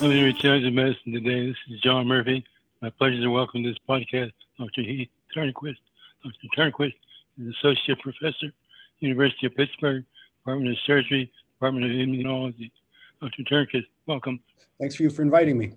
[0.00, 1.48] Welcome to Regenerative Medicine today.
[1.48, 2.42] This is John Murphy.
[2.80, 4.82] My pleasure to welcome to this podcast Dr.
[4.82, 5.76] Heath Turnquist.
[6.24, 6.48] Dr.
[6.56, 6.94] Turnquist
[7.38, 8.52] is Associate Professor,
[9.00, 10.04] University of Pittsburgh,
[10.40, 12.70] Department of Surgery, Department of Immunology.
[13.20, 13.42] Dr.
[13.42, 14.40] Turnquist, welcome.
[14.80, 15.72] Thanks for you for inviting me.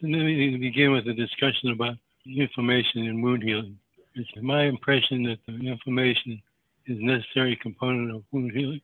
[0.00, 1.96] Then we begin with a discussion about
[2.26, 3.78] inflammation and wound healing.
[4.14, 6.40] It's my impression that the inflammation
[6.86, 8.80] is a necessary component of wound healing.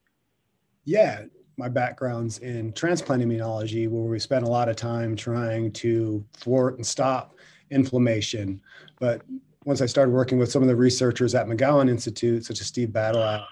[0.85, 1.25] Yeah,
[1.57, 6.77] my background's in transplant immunology, where we spent a lot of time trying to thwart
[6.77, 7.35] and stop
[7.69, 8.61] inflammation.
[8.99, 9.21] But
[9.63, 12.89] once I started working with some of the researchers at McGowan Institute, such as Steve
[12.89, 13.45] Badylak,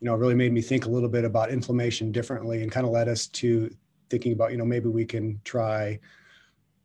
[0.00, 2.92] you know, really made me think a little bit about inflammation differently and kind of
[2.92, 3.70] led us to
[4.10, 5.98] thinking about, you know, maybe we can try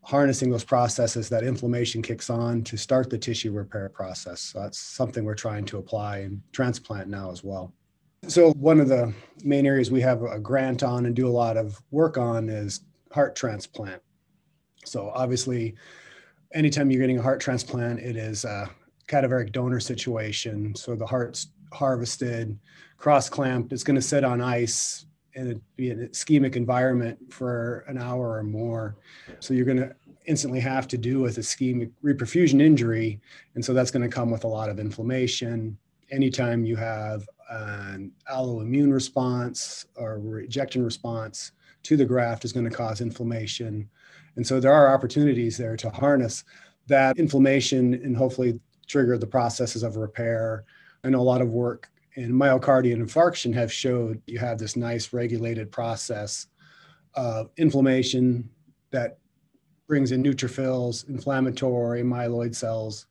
[0.04, 4.42] harnessing those processes that inflammation kicks on to start the tissue repair process.
[4.42, 7.74] So that's something we're trying to apply in transplant now as well.
[8.28, 11.58] So, one of the main areas we have a grant on and do a lot
[11.58, 14.00] of work on is heart transplant.
[14.86, 15.74] So, obviously,
[16.54, 18.70] anytime you're getting a heart transplant, it is a
[19.08, 20.76] cadaveric donor situation.
[20.76, 22.60] So, the heart's harvested,
[22.98, 27.86] cross clamped, it's going to sit on ice and it'd be an ischemic environment for
[27.88, 28.96] an hour or more.
[29.40, 33.20] So, you're going to instantly have to do with a ischemic reperfusion injury.
[33.56, 35.78] And so, that's going to come with a lot of inflammation.
[36.12, 41.52] Anytime you have an alloimmune response or rejection response
[41.84, 43.90] to the graft is going to cause inflammation.
[44.36, 46.44] And so there are opportunities there to harness
[46.88, 50.64] that inflammation and hopefully trigger the processes of repair.
[51.04, 55.14] I know a lot of work in myocardial infarction have showed you have this nice
[55.14, 56.48] regulated process
[57.16, 58.50] of inflammation
[58.92, 59.18] that
[59.88, 63.08] brings in neutrophils, inflammatory myeloid cells,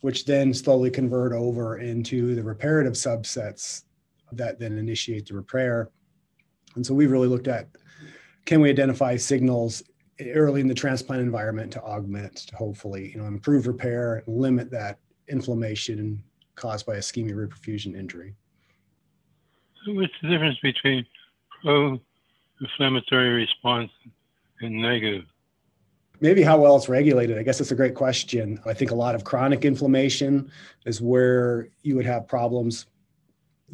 [0.00, 3.84] which then slowly convert over into the reparative subsets
[4.32, 5.90] that then initiate the repair.
[6.74, 7.68] And so we've really looked at
[8.46, 9.82] can we identify signals
[10.34, 14.98] early in the transplant environment to augment, to hopefully, you know, improve repair, limit that
[15.28, 16.22] inflammation
[16.54, 18.34] caused by ischemia reperfusion injury.
[19.86, 21.06] what's the difference between
[21.62, 23.90] pro-inflammatory response
[24.60, 25.24] and negative?
[26.20, 27.38] maybe how well it's regulated.
[27.38, 28.58] I guess that's a great question.
[28.64, 30.50] I think a lot of chronic inflammation
[30.86, 32.86] is where you would have problems.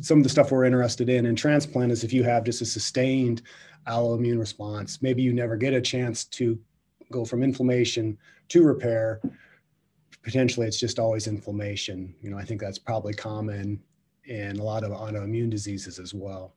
[0.01, 2.67] Some of the stuff we're interested in in transplant is if you have just a
[2.67, 3.43] sustained
[3.87, 6.59] alloimmune response, maybe you never get a chance to
[7.13, 9.21] go from inflammation to repair.
[10.23, 12.15] Potentially, it's just always inflammation.
[12.21, 13.81] You know, I think that's probably common
[14.25, 16.55] in a lot of autoimmune diseases as well.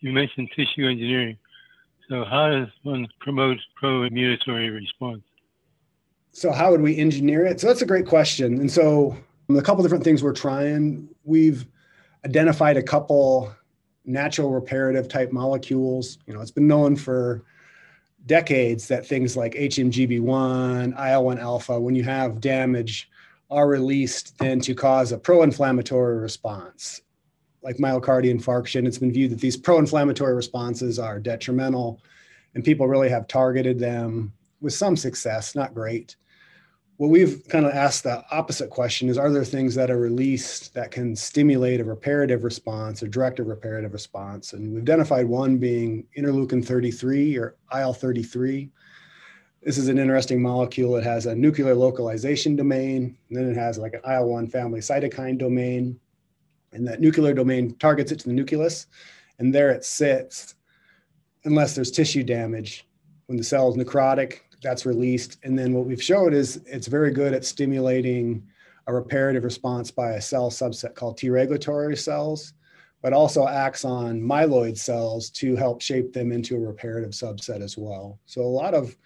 [0.00, 1.36] You mentioned tissue engineering.
[2.08, 5.22] So, how does one promote pro immunitory response?
[6.32, 7.60] So, how would we engineer it?
[7.60, 8.60] So, that's a great question.
[8.60, 9.16] And so,
[9.48, 11.08] a couple different things we're trying.
[11.24, 11.66] We've
[12.24, 13.54] identified a couple
[14.04, 16.18] natural reparative type molecules.
[16.26, 17.44] You know, it's been known for
[18.26, 23.10] decades that things like HMGB1, IL 1 alpha, when you have damage,
[23.50, 27.00] are released then to cause a pro inflammatory response
[27.66, 32.00] like myocardial infarction, it's been viewed that these pro-inflammatory responses are detrimental,
[32.54, 36.14] and people really have targeted them with some success, not great.
[36.98, 40.72] What we've kind of asked the opposite question is: Are there things that are released
[40.74, 44.54] that can stimulate a reparative response or direct a reparative response?
[44.54, 48.70] And we've identified one being interleukin 33 or IL 33.
[49.62, 50.96] This is an interesting molecule.
[50.96, 54.80] It has a nuclear localization domain, and then it has like an IL 1 family
[54.80, 56.00] cytokine domain
[56.72, 58.86] and that nuclear domain targets it to the nucleus,
[59.38, 60.54] and there it sits
[61.44, 62.86] unless there's tissue damage.
[63.26, 65.38] When the cell is necrotic, that's released.
[65.44, 68.46] And then what we've showed is it's very good at stimulating
[68.86, 72.52] a reparative response by a cell subset called T regulatory cells,
[73.02, 77.76] but also acts on myeloid cells to help shape them into a reparative subset as
[77.76, 78.18] well.
[78.26, 78.96] So a lot of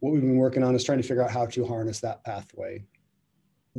[0.00, 2.84] what we've been working on is trying to figure out how to harness that pathway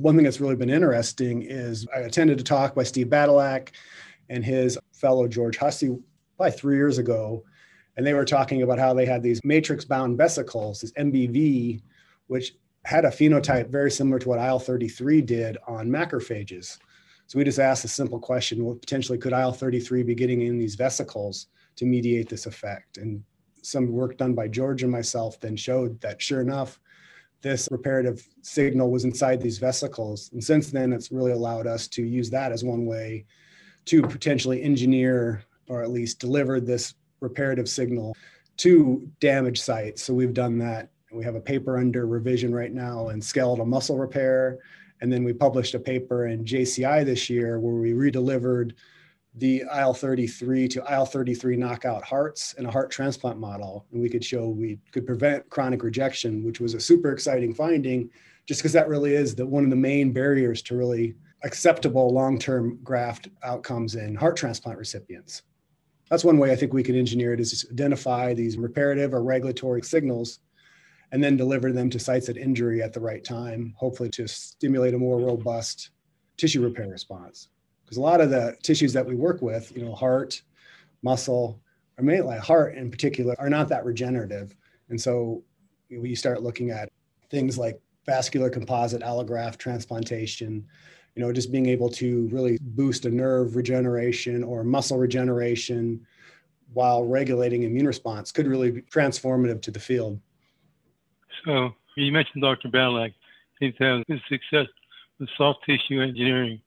[0.01, 3.69] one thing that's really been interesting is I attended a talk by Steve Badylak
[4.29, 5.97] and his fellow George Hussey
[6.37, 7.43] probably three years ago.
[7.99, 11.81] And they were talking about how they had these matrix bound vesicles, this MBV,
[12.27, 12.55] which
[12.85, 16.77] had a phenotype very similar to what IL 33 did on macrophages.
[17.27, 20.57] So we just asked a simple question well, potentially, could IL 33 be getting in
[20.57, 22.99] these vesicles to mediate this effect?
[22.99, 23.21] And
[23.63, 26.79] some work done by George and myself then showed that sure enough,
[27.41, 30.29] this reparative signal was inside these vesicles.
[30.31, 33.25] And since then, it's really allowed us to use that as one way
[33.87, 38.15] to potentially engineer or at least deliver this reparative signal
[38.57, 40.03] to damaged sites.
[40.03, 43.97] So we've done that We have a paper under revision right now in skeletal muscle
[43.97, 44.59] repair.
[45.01, 48.73] And then we published a paper in JCI this year where we redelivered
[49.35, 53.85] the IL-33 to IL-33 knockout hearts in a heart transplant model.
[53.91, 58.09] And we could show we could prevent chronic rejection, which was a super exciting finding,
[58.45, 62.79] just because that really is the, one of the main barriers to really acceptable long-term
[62.83, 65.43] graft outcomes in heart transplant recipients.
[66.09, 69.83] That's one way I think we can engineer it is identify these reparative or regulatory
[69.83, 70.39] signals
[71.11, 74.93] and then deliver them to sites of injury at the right time, hopefully to stimulate
[74.93, 75.89] a more robust
[76.37, 77.49] tissue repair response.
[77.83, 80.41] Because a lot of the tissues that we work with, you know, heart,
[81.01, 81.59] muscle,
[81.97, 84.55] or mainly heart in particular, are not that regenerative.
[84.89, 85.43] And so
[85.89, 86.89] we start looking at
[87.29, 90.65] things like vascular composite allograft transplantation,
[91.19, 96.07] you know, just being able to really boost a nerve regeneration or muscle regeneration
[96.71, 100.17] while regulating immune response could really be transformative to the field.
[101.43, 102.69] So you mentioned Dr.
[102.69, 103.11] Badylak.
[103.59, 104.67] to have good success
[105.19, 106.61] with soft tissue engineering.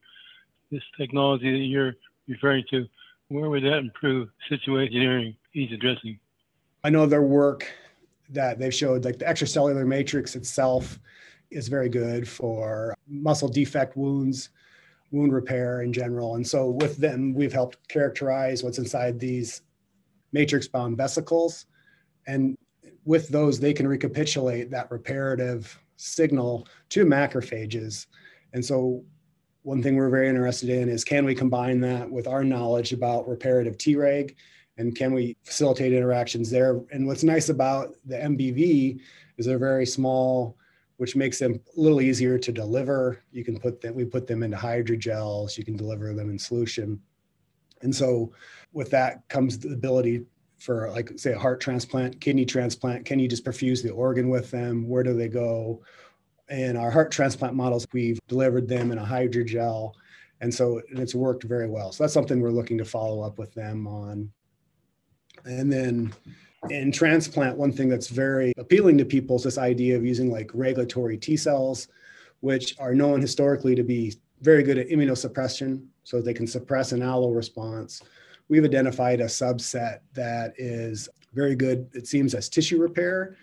[0.70, 1.94] This technology that you're
[2.28, 2.87] referring to,
[3.28, 6.19] where would that improve tissue engineering he's addressing?
[6.84, 7.72] I know their work
[8.28, 10.99] that they've showed, like the extracellular matrix itself
[11.52, 14.50] is very good for muscle defect wounds,
[15.10, 16.37] wound repair in general.
[16.37, 19.62] And so with them, we've helped characterize what's inside these
[20.32, 21.66] matrix bound vesicles.
[22.26, 22.56] And
[23.04, 28.06] with those, they can recapitulate that reparative signal to macrophages.
[28.52, 29.04] And so,
[29.64, 33.28] one thing we're very interested in is can we combine that with our knowledge about
[33.28, 34.34] reparative Treg
[34.76, 36.81] and can we facilitate interactions there?
[36.90, 39.00] And what's nice about the MBV
[39.38, 40.56] is they're very small,
[41.02, 43.25] which makes them a little easier to deliver.
[43.32, 47.00] You can put them, we put them into hydrogels, you can deliver them in solution.
[47.81, 48.32] And so,
[48.72, 50.26] with that comes the ability
[50.58, 54.52] for like say a heart transplant, kidney transplant, can you just perfuse the organ with
[54.52, 54.88] them?
[54.88, 55.82] Where do they go?
[56.50, 59.94] In our heart transplant models, we've delivered them in a hydrogel.
[60.40, 61.90] And so it's worked very well.
[61.90, 64.31] So that's something we're looking to follow up with them on.
[65.46, 66.14] And then
[66.70, 70.50] in transplant, one thing that's very appealing to people is this idea of using like
[70.55, 71.88] regulatory T cells,
[72.41, 75.87] which are known historically to be very good at immunosuppression.
[76.05, 78.03] So they can suppress an allo response
[78.53, 83.35] we've identified a subset that is very good, it seems, as tissue repair,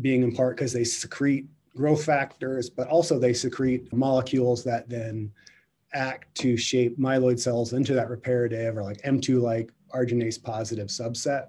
[0.00, 1.46] being in part because they secrete
[1.76, 5.30] growth factors, but also they secrete molecules that then
[5.92, 11.48] act to shape myeloid cells into that reparative or like M2 like arginase positive subset.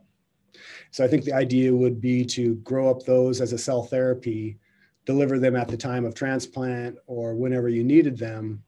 [0.92, 4.58] So I think the idea would be to grow up those as a cell therapy,
[5.06, 8.64] deliver them at the time of transplant or whenever you needed them,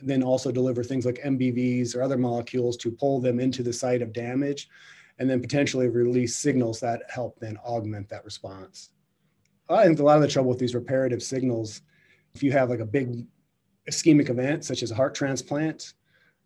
[0.00, 4.02] then also deliver things like MBVs or other molecules to pull them into the site
[4.02, 4.68] of damage
[5.18, 8.90] and then potentially release signals that help then augment that response.
[9.68, 11.82] I think a lot of the trouble with these reparative signals,
[12.34, 13.24] if you have like a big
[13.88, 15.94] ischemic event such as a heart transplant,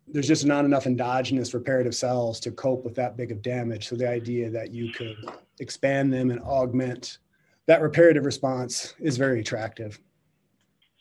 [0.07, 3.87] there's just not enough endogenous reparative cells to cope with that big of damage.
[3.87, 5.17] So the idea that you could
[5.59, 7.19] expand them and augment
[7.67, 9.99] that reparative response is very attractive.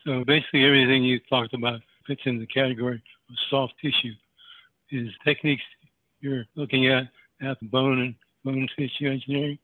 [0.05, 4.13] So basically everything you talked about fits in the category of soft tissue.
[4.91, 5.63] Is techniques
[6.21, 7.09] you're looking at
[7.41, 8.15] at the bone and
[8.45, 9.59] bone tissue engineering?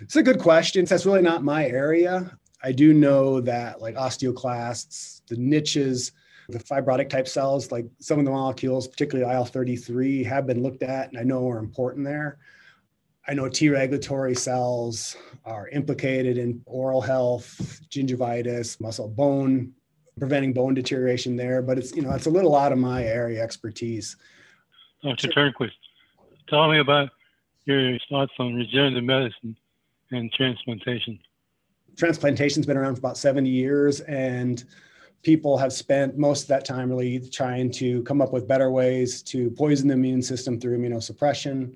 [0.00, 0.84] It's a good question.
[0.84, 2.36] That's really not my area.
[2.62, 6.12] I do know that like osteoclasts, the niches,
[6.48, 11.08] the fibrotic type cells, like some of the molecules, particularly IL-33, have been looked at
[11.08, 12.38] and I know are important there.
[13.28, 19.72] I know T regulatory cells are implicated in oral health, gingivitis, muscle bone
[20.18, 23.42] preventing bone deterioration there, but it's you know it's a little out of my area
[23.42, 24.16] expertise.
[25.04, 25.28] Oh, Dr.
[25.28, 25.72] Turnquist,
[26.48, 27.10] tell me about
[27.64, 29.56] your thoughts on regenerative medicine
[30.10, 31.18] and transplantation.
[31.96, 34.64] Transplantation's been around for about 70 years, and
[35.26, 39.22] people have spent most of that time really trying to come up with better ways
[39.22, 41.74] to poison the immune system through immunosuppression.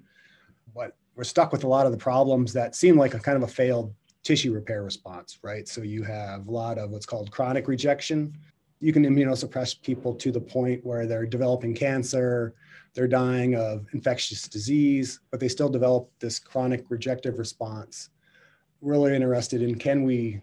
[0.72, 3.42] But we're stuck with a lot of the problems that seem like a kind of
[3.42, 3.92] a failed
[4.22, 5.66] tissue repair response, right?
[5.66, 8.38] So you have a lot of what's called chronic rejection.
[8.78, 12.54] You can immunosuppress people to the point where they're developing cancer,
[12.94, 18.10] they're dying of infectious disease, but they still develop this chronic rejective response.
[18.80, 20.40] Really interested in can we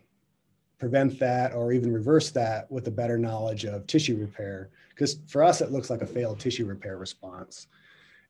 [0.77, 4.69] prevent that or even reverse that with a better knowledge of tissue repair?
[4.89, 7.67] Because for us, it looks like a failed tissue repair response.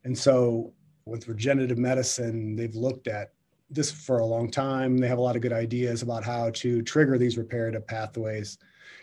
[0.03, 0.73] And so
[1.05, 3.31] with regenerative medicine, they've looked at
[3.69, 4.97] this for a long time.
[4.97, 8.57] They have a lot of good ideas about how to trigger these reparative pathways,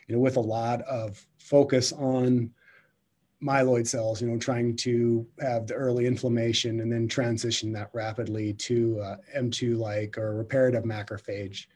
[0.06, 2.50] you know, with a lot of focus on
[3.42, 8.54] myeloid cells, you know, trying to have the early inflammation and then transition that rapidly
[8.54, 11.66] to uh, M2 like or reparative macrophage.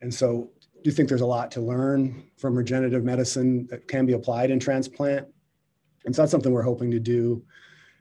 [0.00, 0.50] And so
[0.82, 4.50] do you think there's a lot to learn from regenerative medicine that can be applied
[4.50, 5.26] in transplant.
[6.04, 7.42] And so that's something we're hoping to do.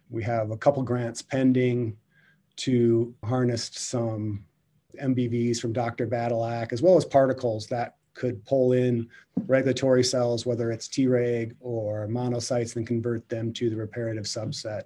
[0.10, 1.98] We have a couple grants pending
[2.58, 4.46] to harness some
[5.02, 6.08] MBVs from Dr.
[6.08, 9.08] Badylak, as well as particles that could pull in
[9.48, 14.84] regulatory cells, whether it's Treg or monocytes, and convert them to the reparative subset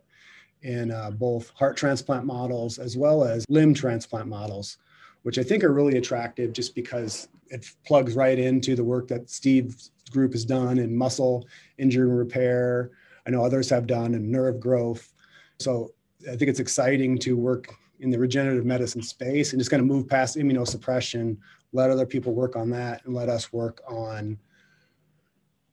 [0.63, 4.77] in uh, both heart transplant models as well as limb transplant models,
[5.23, 9.29] which I think are really attractive just because it plugs right into the work that
[9.29, 12.91] Steve's group has done in muscle injury repair.
[13.27, 15.13] I know others have done in nerve growth.
[15.59, 15.93] So
[16.27, 19.87] I think it's exciting to work in the regenerative medicine space and just kind of
[19.87, 21.37] move past immunosuppression,
[21.71, 24.39] let other people work on that, and let us work on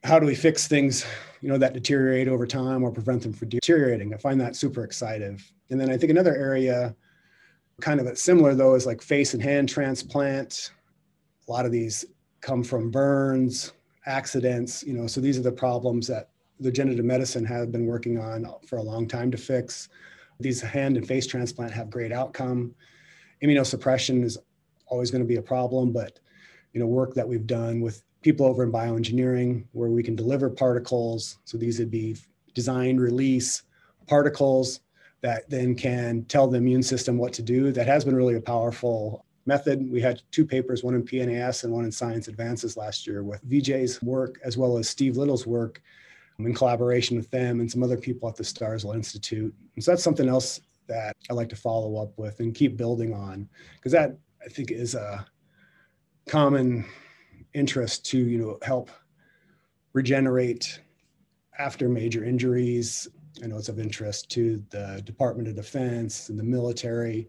[0.04, 1.06] how do we fix things,
[1.40, 4.12] you know, that deteriorate over time or prevent them from deteriorating.
[4.12, 5.40] I find that super exciting.
[5.70, 6.94] And then I think another area,
[7.80, 10.72] kind of similar though, is like face and hand transplant.
[11.48, 12.04] A lot of these
[12.40, 13.72] come from burns,
[14.06, 18.46] accidents, you know, so these are the problems that regenerative medicine have been working on
[18.66, 19.88] for a long time to fix.
[20.40, 22.74] These hand and face transplant have great outcome.
[23.42, 24.38] Immunosuppression is
[24.86, 26.18] always going to be a problem, but
[26.72, 30.50] you know, work that we've done with people over in bioengineering where we can deliver
[30.50, 31.38] particles.
[31.44, 32.16] So these would be
[32.54, 33.62] designed release
[34.06, 34.80] particles
[35.20, 37.72] that then can tell the immune system what to do.
[37.72, 39.90] That has been really a powerful method.
[39.90, 43.44] We had two papers, one in PNAS and one in Science Advances last year with
[43.48, 45.82] VJ's work as well as Steve Little's work
[46.38, 49.52] in collaboration with them and some other people at the Starzl Institute.
[49.74, 53.12] And so that's something else that I like to follow up with and keep building
[53.12, 55.26] on because that I think is a
[56.28, 56.84] common
[57.54, 58.90] interest to you know help
[59.94, 60.80] regenerate
[61.58, 63.08] after major injuries.
[63.42, 67.28] I know it's of interest to the Department of Defense and the military,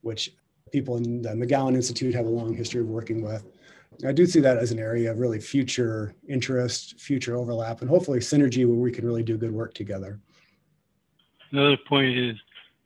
[0.00, 0.34] which
[0.70, 3.44] people in the McGowan Institute have a long history of working with.
[4.06, 8.20] I do see that as an area of really future interest, future overlap, and hopefully
[8.20, 10.20] synergy where we can really do good work together.
[11.50, 12.36] Another point is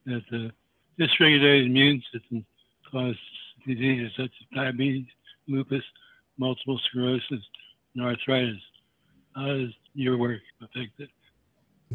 [0.07, 0.51] that the
[0.99, 2.45] dysregulated immune system
[2.91, 3.19] causes
[3.67, 5.07] diseases such as diabetes,
[5.49, 5.85] lupus,
[6.39, 7.41] multiple sclerosis,
[7.95, 8.61] and arthritis.
[9.35, 11.11] How does your work affect it?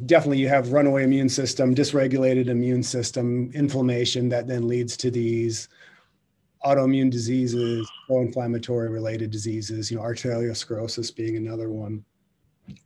[0.06, 5.70] Definitely, you have runaway immune system, dysregulated immune system, inflammation that then leads to these
[6.66, 12.04] autoimmune diseases, pro-inflammatory related diseases, you know, arteriosclerosis being another one.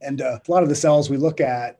[0.01, 1.79] And uh, a lot of the cells we look at,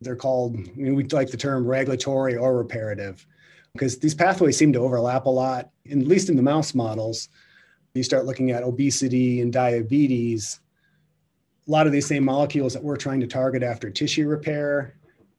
[0.00, 3.26] they're called, I mean, we like the term regulatory or reparative
[3.72, 7.28] because these pathways seem to overlap a lot, at least in the mouse models.
[7.94, 10.60] You start looking at obesity and diabetes,
[11.66, 14.96] a lot of these same molecules that we're trying to target after tissue repair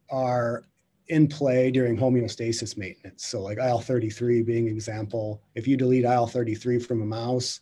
[0.10, 0.64] are
[1.08, 3.26] in play during homeostasis maintenance.
[3.26, 7.62] So, like IL 33 being example, if you delete IL 33 from a mouse,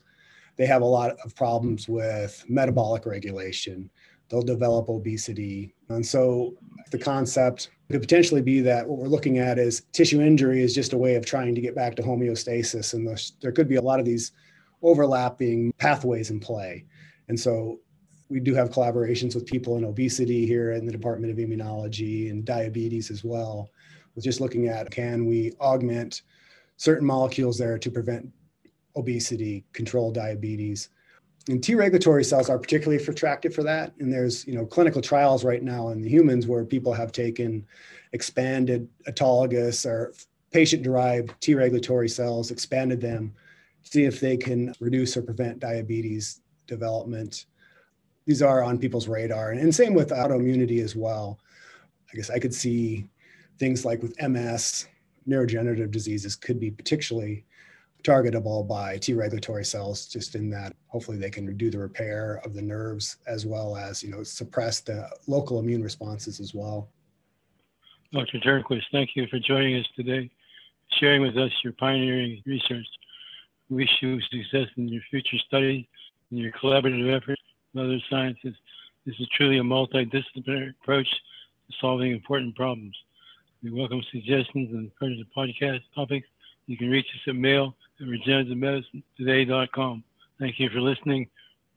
[0.55, 3.89] they have a lot of problems with metabolic regulation.
[4.29, 5.75] They'll develop obesity.
[5.89, 6.55] And so,
[6.91, 10.93] the concept could potentially be that what we're looking at is tissue injury is just
[10.93, 12.93] a way of trying to get back to homeostasis.
[12.93, 13.07] And
[13.41, 14.31] there could be a lot of these
[14.81, 16.85] overlapping pathways in play.
[17.27, 17.79] And so,
[18.33, 22.43] we do have collaborations with people in obesity here in the Department of Immunology and
[22.43, 23.69] diabetes as well.
[24.15, 26.23] With just looking at can we augment
[26.77, 28.27] certain molecules there to prevent
[28.95, 30.89] obesity, control diabetes.
[31.47, 33.93] And T regulatory cells are particularly attractive for that.
[33.99, 37.67] And there's you know clinical trials right now in the humans where people have taken
[38.13, 40.11] expanded autologous or
[40.49, 43.35] patient-derived T regulatory cells, expanded them,
[43.83, 47.45] see if they can reduce or prevent diabetes development
[48.25, 49.51] these are on people's radar.
[49.51, 51.39] And, and same with autoimmunity as well.
[52.11, 53.07] I guess I could see
[53.59, 54.87] things like with MS,
[55.27, 57.45] neurodegenerative diseases could be particularly
[58.03, 62.53] targetable by T regulatory cells, just in that hopefully they can do the repair of
[62.53, 66.89] the nerves as well as, you know, suppress the local immune responses as well.
[68.11, 68.39] Dr.
[68.39, 70.29] Turnquist, thank you for joining us today,
[70.99, 72.85] sharing with us your pioneering research.
[73.69, 75.85] Wish you success in your future studies
[76.29, 77.41] and your collaborative efforts
[77.77, 78.55] other sciences.
[79.05, 82.95] This is truly a multidisciplinary approach to solving important problems.
[83.63, 86.27] We welcome suggestions and further podcast topics.
[86.67, 90.03] You can reach us at mail at regenerativemedicinetoday.com.
[90.39, 91.29] Thank you for listening.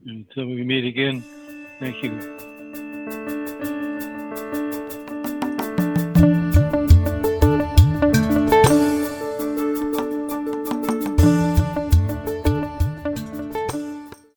[0.05, 1.25] Until we meet again,
[1.81, 2.56] thank you.